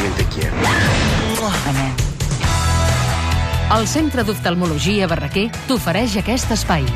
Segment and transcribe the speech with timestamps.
[0.00, 0.56] también te quiero.
[1.68, 1.94] Amén.
[3.78, 6.86] El Centre d'Oftalmologia Barraquer t'ofereix aquest espai.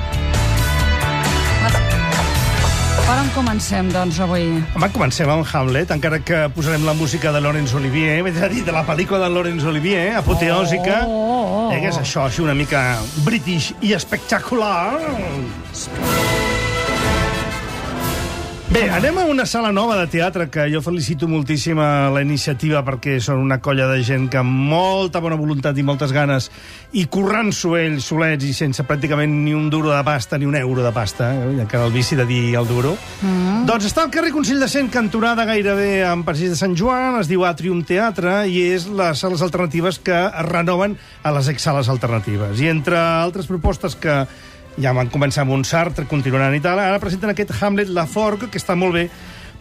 [3.04, 4.46] Per on comencem, doncs, avui?
[4.75, 8.64] Home, comencem amb Hamlet, encara que posarem la música de Laurence Olivier, és a dir,
[8.64, 11.05] de la pel·lícula de Laurence Olivier, apoteòsica.
[11.05, 14.96] Oh, oh, oh, Eh, què és això, així una mica british i espectacular.
[18.72, 22.80] Bé, anem a una sala nova de teatre que jo felicito moltíssim a la iniciativa
[22.82, 26.48] perquè són una colla de gent que amb molta bona voluntat i moltes ganes
[26.96, 30.80] i currant-s'ho ells solets i sense pràcticament ni un duro de pasta ni un euro
[30.80, 31.50] de pasta, eh?
[31.60, 32.95] encara el vici de dir el duro.
[33.20, 33.66] Mm.
[33.69, 37.28] Doncs està al carrer Consell de Cent, cantonada gairebé en Passeig de Sant Joan, es
[37.28, 42.64] diu Atrium Teatre i és les sales alternatives que es renoven a les ex-sales alternatives.
[42.64, 44.22] I entre altres propostes que
[44.80, 46.80] ja van començar amb un Sartre, continuaran i tal.
[46.80, 49.09] Ara presenten aquest Hamlet La Forgue, que està molt bé,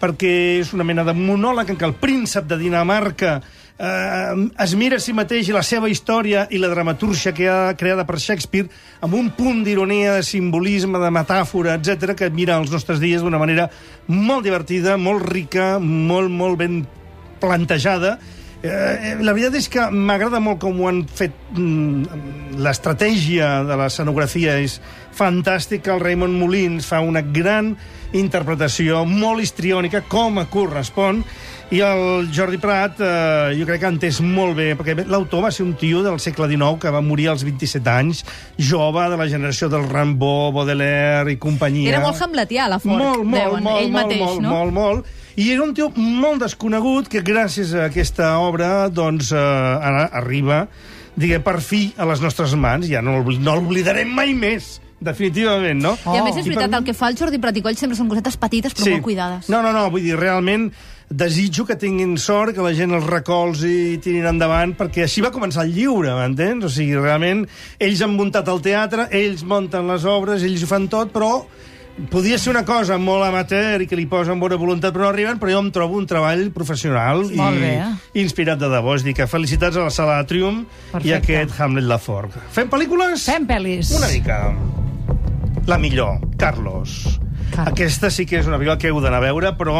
[0.01, 3.37] perquè és una mena de monòleg en què el príncep de Dinamarca
[3.77, 7.75] eh, es mira a si mateix i la seva història i la dramatúrgia que ha
[7.79, 8.67] creada per Shakespeare
[9.05, 13.39] amb un punt d'ironia, de simbolisme, de metàfora, etc que mira els nostres dies d'una
[13.39, 13.69] manera
[14.07, 16.83] molt divertida, molt rica, molt, molt ben
[17.39, 18.17] plantejada
[18.63, 21.33] Eh, la veritat és que m'agrada molt com ho han fet.
[21.51, 24.77] Mm, L'estratègia de l'escenografia és
[25.11, 25.91] fantàstica.
[25.91, 27.73] El Raymond Molins fa una gran
[28.13, 31.23] interpretació, molt histriònica, com a correspon,
[31.73, 35.51] i el Jordi Prat eh, jo crec que ha entès molt bé, perquè l'autor va
[35.51, 38.21] ser un tio del segle XIX que va morir als 27 anys,
[38.61, 41.95] jove de la generació del Rimbaud, Baudelaire i companyia.
[41.95, 44.55] Era molt hamletià, la Ford, Molt, molt, deuen, molt, ell molt, mateix, molt, no?
[44.55, 45.19] molt, molt.
[45.35, 50.67] I era un tio molt desconegut que gràcies a aquesta obra doncs, eh, ara arriba
[51.15, 52.87] diguem, per fi a les nostres mans.
[52.89, 55.93] Ja no no l'oblidarem mai més, definitivament, no?
[56.05, 57.77] I a més és I per veritat, el que fa el Jordi Prat i Coll
[57.79, 59.49] sempre són cosetes petites però molt cuidades.
[59.51, 60.69] No, no, no, vull dir, realment
[61.13, 65.33] desitjo que tinguin sort, que la gent els recolzi i tirin endavant, perquè així va
[65.35, 66.65] començar el lliure, m'entens?
[66.65, 67.43] O sigui, realment,
[67.83, 71.35] ells han muntat el teatre, ells munten les obres, ells ho fan tot, però
[72.09, 75.39] podia ser una cosa molt amateur i que li posen bona voluntat però no arriben,
[75.41, 78.21] però jo em trobo un treball professional Molt i bé, eh?
[78.23, 78.95] inspirat de debò.
[78.97, 81.09] És dir, que felicitats a la sala de Triumph Perfecte.
[81.09, 82.45] i a aquest Hamlet Laforgue.
[82.53, 83.27] Fem pel·lícules?
[83.29, 83.93] Fem pel·lis.
[83.97, 84.39] Una mica.
[85.69, 87.22] La millor, Carlos.
[87.53, 87.71] Carlos.
[87.73, 89.77] Aquesta sí que és una pel·lícula que heu d'anar a veure, però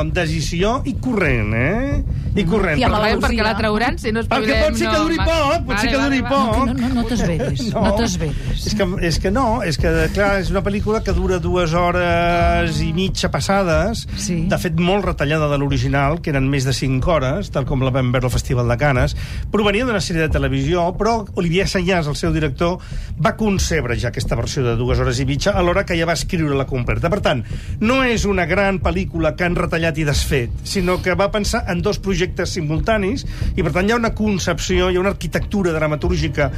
[0.00, 2.02] amb decisió i corrent, eh?
[2.34, 2.80] I corrent.
[2.80, 4.62] I amb la perquè- la trauran si no perquè espavilem.
[4.64, 6.56] pot ser que duri no, poc, pot ser que duri poc.
[6.66, 8.66] No, no, no t'esveris, no, no t'esveris.
[8.66, 12.80] És que, és que no, és que, clar, és una pel·lícula que dura dues hores
[12.82, 14.40] i mitja passades, Sí.
[14.50, 17.90] de fet molt retallada de l'original, que eren més de 5 hores, tal com la
[17.94, 19.14] vam veure al Festival de Canes,
[19.52, 22.78] provenia d'una sèrie de televisió, però Olivier Sayas, el seu director,
[23.24, 26.56] va concebre ja aquesta versió de dues hores i mitja alhora que ja va escriure
[26.58, 27.03] la completa.
[27.10, 27.42] Per tant,
[27.80, 31.82] no és una gran pel·lícula que han retallat i desfet, sinó que va pensar en
[31.84, 36.50] dos projectes simultanis i, per tant, hi ha una concepció, hi ha una arquitectura dramatúrgica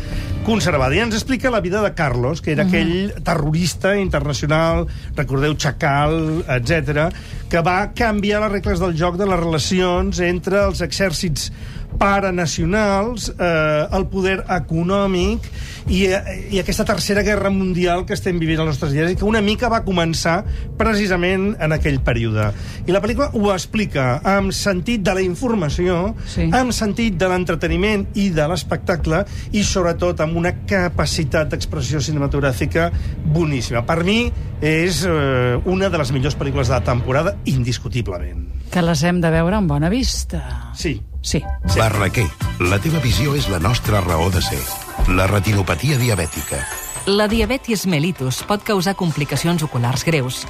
[0.47, 0.95] conservada.
[0.97, 2.75] I ens explica la vida de Carlos, que era uh -huh.
[2.75, 4.87] aquell terrorista internacional,
[5.17, 7.13] recordeu, Chacal, etc,
[7.49, 11.53] que va canviar les regles del joc de les relacions entre els exèrcits
[11.99, 15.47] paranacionals, eh, el poder econòmic
[15.89, 19.25] i, eh, i aquesta tercera guerra mundial que estem vivint als nostres dies i que
[19.25, 20.45] una mica va començar
[20.79, 22.51] precisament en aquell període.
[22.87, 26.49] I la pel·lícula ho explica amb sentit de la informació, Sí.
[26.53, 32.91] amb sentit de l'entreteniment i de l'espectacle i sobretot amb una capacitat d'expressió cinematogràfica
[33.25, 33.84] boníssima.
[33.87, 38.47] Per mi és eh, una de les millors pel·lícules de la temporada, indiscutiblement.
[38.72, 40.72] Que les hem de veure amb bona vista.
[40.75, 40.99] Sí.
[41.27, 41.43] Sí.
[41.66, 41.78] Sí.
[41.81, 42.27] Barraquer,
[42.62, 44.62] la teva visió és la nostra raó de ser.
[45.10, 46.60] La retinopatia diabètica.
[47.06, 50.41] La diabetis mellitus pot causar complicacions oculars greus.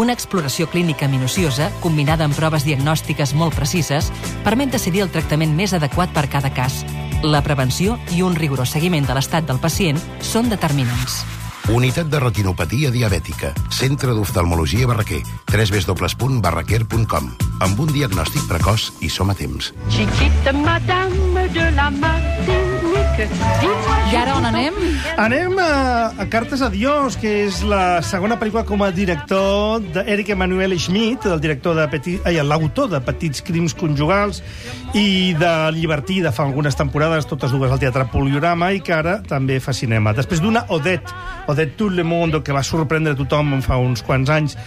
[0.00, 4.08] Una exploració clínica minuciosa, combinada amb proves diagnòstiques molt precises,
[4.44, 6.84] permet decidir el tractament més adequat per cada cas.
[7.22, 11.20] La prevenció i un rigorós seguiment de l'estat del pacient són determinants.
[11.66, 13.50] Unitat de retinopatia diabètica.
[13.74, 15.22] Centre d'oftalmologia Barraquer.
[15.50, 17.26] www.barraquer.com
[17.66, 19.72] Amb un diagnòstic precoç i som a temps.
[19.90, 22.35] Chiquite madame de la dis-moi...
[22.46, 24.74] I ara on anem?
[25.18, 30.30] Anem a, a Cartes a Dios, que és la segona pel·lícula com a director d'Eric
[30.34, 34.42] Emanuel Schmidt, el director de Petit, ai, l'autor de Petits crims conjugals
[34.94, 39.18] i de Llibertí de fa algunes temporades, totes dues al Teatre Poliorama, i que ara
[39.26, 40.14] també fa cinema.
[40.14, 41.16] Després d'una Odette,
[41.48, 44.60] Odette Tout le Monde, que va sorprendre tothom fa uns quants anys,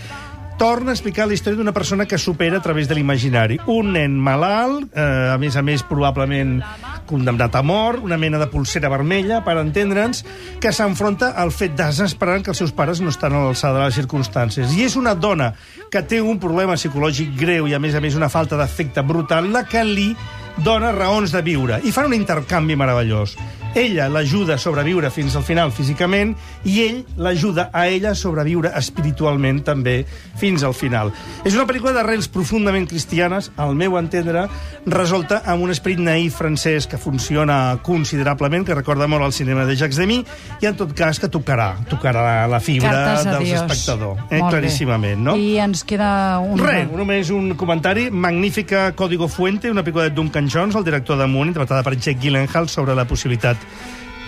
[0.59, 3.55] torna a explicar la història d'una persona que supera a través de l'imaginari.
[3.71, 6.59] Un nen malalt, eh, a més a més probablement
[7.07, 10.25] condemnat a mort, una mena de pulsera vermella, per entendre'ns,
[10.59, 13.95] que s'enfronta al fet desesperant que els seus pares no estan a l'alçada de les
[13.95, 14.75] circumstàncies.
[14.75, 15.53] I és una dona
[15.89, 19.47] que té un problema psicològic greu i, a més a més, una falta d'afecte brutal,
[19.55, 20.11] la que li
[20.59, 23.37] dona raons de viure i fan un intercanvi meravellós.
[23.75, 26.33] Ella l'ajuda a sobreviure fins al final físicament
[26.65, 30.01] i ell l'ajuda a ella a sobreviure espiritualment també
[30.39, 31.11] fins al final.
[31.45, 34.47] És una pel·lícula d'arrels profundament cristianes, al meu entendre,
[34.89, 39.75] resolta amb un esperit naïf francès que funciona considerablement, que recorda molt al cinema de
[39.77, 40.23] Jacques Demy,
[40.63, 43.61] i en tot cas que tocarà, tocarà la fibra Dios.
[43.61, 44.23] espectadors.
[44.29, 45.35] Eh, Molt claríssimament, no?
[45.37, 46.57] I ens queda un...
[46.59, 48.09] Res, només un comentari.
[48.09, 52.19] Magnífica Código Fuente, una pel·lícula de Duncan Jones, el director de Moon, interpretada per Jake
[52.19, 53.58] Gyllenhaal, sobre la possibilitat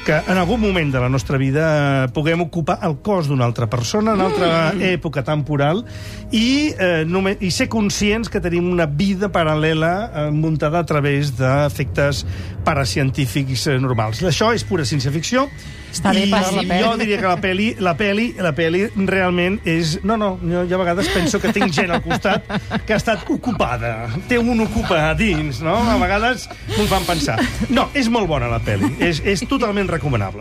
[0.06, 4.16] que en algun moment de la nostra vida puguem ocupar el cos d'una altra persona,
[4.16, 5.84] en una altra època temporal,
[6.34, 11.36] i, eh, només, i ser conscients que tenim una vida paral·lela eh, muntada a través
[11.38, 12.26] d'efectes
[12.66, 14.24] paracientífics eh, normals.
[14.26, 15.46] Això és pura ciència-ficció.
[15.92, 16.80] Està bé I per la peli.
[16.80, 19.98] jo diria que la peli, la peli, la peli realment és...
[20.08, 22.48] No, no, jo, jo a vegades penso que tinc gent al costat
[22.88, 24.08] que ha estat ocupada.
[24.32, 25.76] Té un ocupa a dins, no?
[25.92, 26.48] A vegades
[26.78, 27.36] m'ho fan pensar.
[27.70, 28.88] No, és molt bona la peli.
[29.04, 30.40] És, és totalment recomanable.